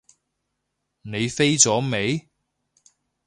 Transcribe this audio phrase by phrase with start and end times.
[1.03, 2.27] 你飛咗未？